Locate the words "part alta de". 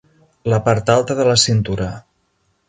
0.67-1.27